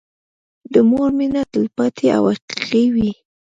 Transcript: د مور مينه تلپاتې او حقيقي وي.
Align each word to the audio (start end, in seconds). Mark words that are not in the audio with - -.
د 0.73 0.75
مور 0.89 1.09
مينه 1.17 1.41
تلپاتې 1.51 2.07
او 2.17 2.23
حقيقي 2.47 2.85
وي. 2.93 3.11